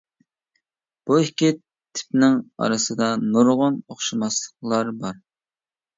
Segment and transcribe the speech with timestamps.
[1.09, 1.51] بۇ ئىككى
[1.99, 5.25] تىپنىڭ ئارىسىدا نۇرغۇن ئوخشىماسلىقلار بار.